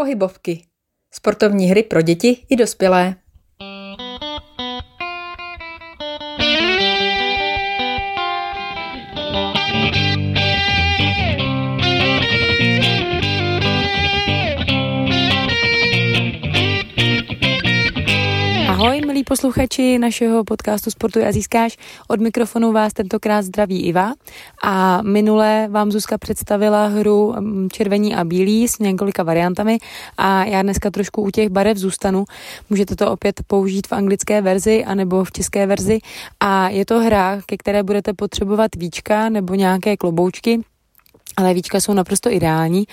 [0.00, 0.66] Pohybovky.
[1.14, 3.16] Sportovní hry pro děti i dospělé.
[19.30, 21.78] Posluchači našeho podcastu Sportu a získáš.
[22.08, 24.12] Od mikrofonu vás tentokrát zdraví Iva.
[24.62, 29.78] A minule vám Zuzka představila hru mm, Červení a bílí s několika variantami
[30.18, 32.24] a já dneska trošku u těch barev zůstanu.
[32.70, 35.98] Můžete to opět použít v anglické verzi anebo v české verzi.
[36.40, 40.60] A je to hra, ke které budete potřebovat víčka nebo nějaké kloboučky
[41.36, 42.84] ale víčka jsou naprosto ideální,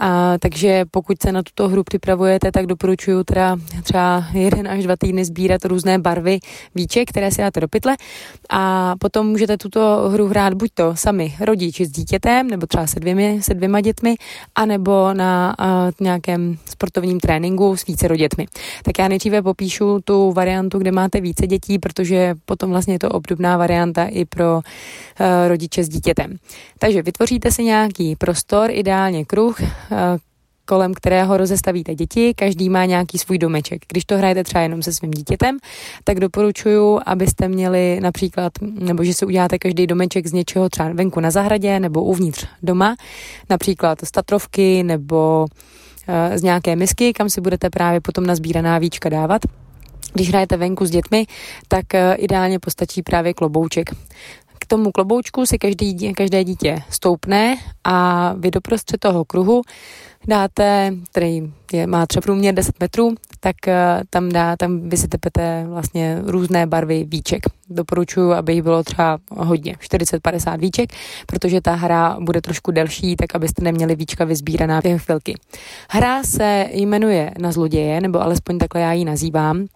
[0.00, 4.96] a, takže pokud se na tuto hru připravujete, tak doporučuji teda třeba jeden až dva
[4.96, 6.38] týdny sbírat různé barvy
[6.74, 7.96] víček, které si dáte do pytle
[8.50, 13.00] a potom můžete tuto hru hrát buď to sami rodiči s dítětem, nebo třeba se,
[13.00, 14.14] dvěmi, se dvěma dětmi,
[14.54, 18.46] anebo na a, nějakém sportovním tréninku s více dětmi.
[18.82, 23.08] Tak já nejdříve popíšu tu variantu, kde máte více dětí, protože potom vlastně je to
[23.08, 26.36] obdobná varianta i pro a, rodiče s dítětem.
[26.78, 29.66] Takže vytvoříte si nějaký prostor, ideálně kruh, eh,
[30.64, 33.82] kolem kterého rozestavíte děti, každý má nějaký svůj domeček.
[33.88, 35.58] Když to hrajete třeba jenom se svým dítětem,
[36.04, 41.20] tak doporučuji, abyste měli například, nebo že si uděláte každý domeček z něčeho třeba venku
[41.20, 42.94] na zahradě nebo uvnitř doma,
[43.50, 45.46] například z Tatrovky nebo
[46.08, 49.42] eh, z nějaké misky, kam si budete právě potom na sbíraná víčka dávat.
[50.12, 51.26] Když hrajete venku s dětmi,
[51.68, 53.90] tak eh, ideálně postačí právě klobouček.
[54.62, 59.62] K tomu kloboučku si každý, každé dítě stoupne a vy doprostřed toho kruhu
[60.28, 63.74] dáte, který je, má třeba průměr 10 metrů, tak uh,
[64.10, 67.42] tam, dá, tam vysytepete vlastně různé barvy víček.
[67.70, 70.92] Doporučuji, aby jich bylo třeba hodně, 40-50 víček,
[71.26, 75.34] protože ta hra bude trošku delší, tak abyste neměli víčka vyzbíraná během chvilky.
[75.90, 79.66] Hra se jmenuje na zloděje, nebo alespoň takhle já ji nazývám.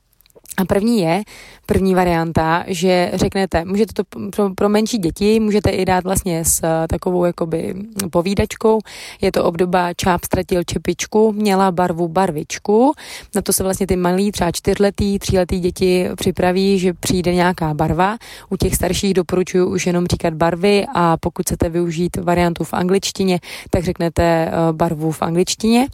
[0.57, 1.23] A první je,
[1.67, 4.03] první varianta, že řeknete, můžete to
[4.37, 7.75] pro, pro menší děti, můžete i dát vlastně s eh, takovou jakoby
[8.11, 8.79] povídačkou.
[9.21, 12.93] Je to obdoba čáp ztratil čepičku, měla barvu barvičku.
[13.35, 18.17] Na to se vlastně ty malí, třeba čtyřletý, tříletý děti připraví, že přijde nějaká barva.
[18.51, 23.41] U těch starších doporučuji už jenom říkat barvy a pokud chcete využít variantu v angličtině,
[23.71, 25.87] tak řeknete eh, barvu v angličtině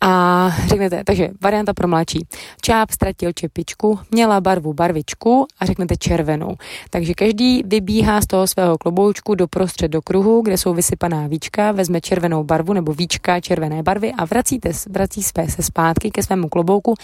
[0.00, 2.26] a řeknete, takže varianta pro mladší.
[2.60, 3.75] Čáp ztratil čepičku,
[4.10, 6.56] měla barvu barvičku a řeknete červenou.
[6.90, 11.72] Takže každý vybíhá z toho svého kloboučku do prostřed do kruhu, kde jsou vysypaná víčka,
[11.72, 16.48] vezme červenou barvu nebo víčka červené barvy a vracíte, vrací své se zpátky ke svému
[16.48, 16.94] klobouku,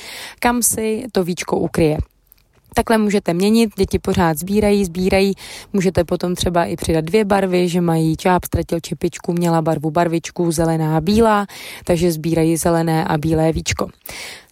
[0.40, 1.98] kam si to víčko ukryje.
[2.74, 5.34] Takhle můžete měnit, děti pořád sbírají, sbírají,
[5.72, 10.52] můžete potom třeba i přidat dvě barvy, že mají čáp, ztratil čepičku, měla barvu barvičku,
[10.52, 11.46] zelená a bílá,
[11.84, 13.88] takže sbírají zelené a bílé víčko.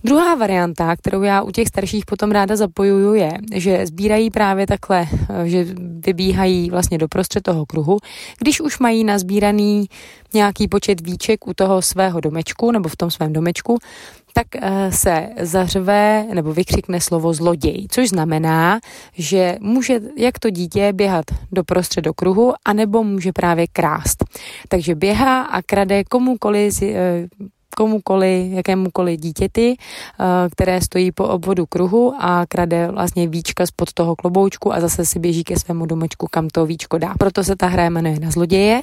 [0.05, 5.07] Druhá varianta, kterou já u těch starších potom ráda zapojuju, je, že sbírají právě takhle,
[5.45, 5.67] že
[6.07, 7.99] vybíhají vlastně do prostřed toho kruhu,
[8.39, 9.87] když už mají nazbíraný
[10.35, 13.79] nějaký počet víček u toho svého domečku nebo v tom svém domečku,
[14.33, 18.81] tak eh, se zařve nebo vykřikne slovo zloděj, což znamená,
[19.13, 24.25] že může jak to dítě běhat do prostřed do kruhu, anebo může právě krást.
[24.69, 27.29] Takže běhá a krade komukoliv eh,
[27.75, 34.17] komukoli, jakémukoliv dítěti, eh, které stojí po obvodu kruhu a krade vlastně víčka spod toho
[34.17, 37.15] kloboučku a zase si běží ke svému domečku, kam to víčko dá.
[37.19, 38.81] Proto se ta hra jmenuje na zloděje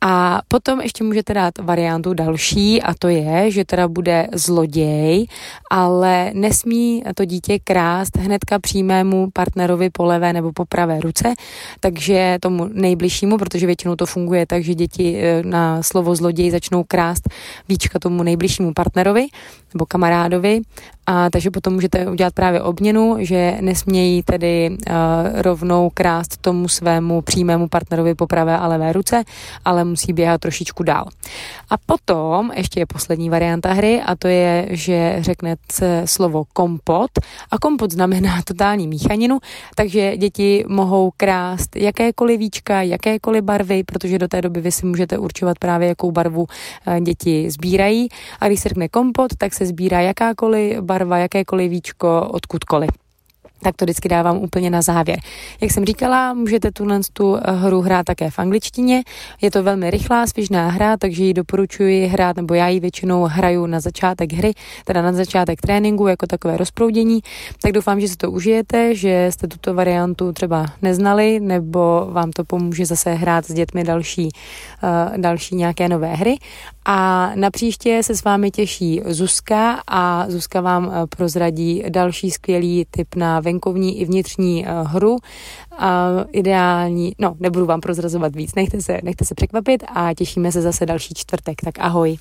[0.00, 5.26] a potom ještě můžete dát variantu další a to je, že teda bude zloděj,
[5.70, 11.34] ale nesmí to dítě krást hnedka přímému partnerovi po levé nebo po pravé ruce,
[11.80, 16.84] takže tomu nejbližšímu, protože většinou to funguje tak, že děti e, na slovo zloděj začnou
[16.84, 17.28] krást
[17.68, 19.26] víčka tomu nejbližšímu partnerovi
[19.74, 20.60] nebo kamarádovi
[21.10, 24.94] a takže potom můžete udělat právě obměnu, že nesmějí tedy uh,
[25.34, 29.24] rovnou krást tomu svému přímému partnerovi po pravé a levé ruce,
[29.64, 31.08] ale musí běhat trošičku dál.
[31.70, 37.10] A potom ještě je poslední varianta hry a to je, že řeknete slovo kompot
[37.50, 39.38] a kompot znamená totální míchaninu,
[39.74, 45.18] takže děti mohou krást jakékoliv víčka, jakékoliv barvy, protože do té doby vy si můžete
[45.18, 48.08] určovat právě, jakou barvu uh, děti sbírají
[48.40, 53.07] a když se řekne kompot, tak se sbírá jakákoliv barva, jakékoliv víčko, odkudkoliv.
[53.62, 55.18] Tak to vždycky dávám úplně na závěr.
[55.60, 59.02] Jak jsem říkala, můžete tu, tu hru hrát také v angličtině.
[59.40, 63.66] Je to velmi rychlá, svižná hra, takže ji doporučuji hrát, nebo já ji většinou hraju
[63.66, 64.52] na začátek hry,
[64.84, 67.20] teda na začátek tréninku, jako takové rozproudění.
[67.62, 72.44] Tak doufám, že si to užijete, že jste tuto variantu třeba neznali, nebo vám to
[72.44, 76.38] pomůže zase hrát s dětmi další, uh, další nějaké nové hry.
[76.90, 82.86] A na příště se s vámi těší Zuzka a Zuzka vám eh, prozradí další skvělý
[82.90, 85.16] tip na venkovní i vnitřní eh, hru.
[86.32, 90.86] Ideální, no, nebudu vám prozrazovat víc, nechte se, nechte se překvapit a těšíme se zase
[90.86, 91.56] další čtvrtek.
[91.64, 92.18] Tak ahoj.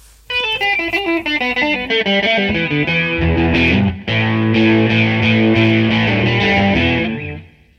[4.58, 6.07] Thank you.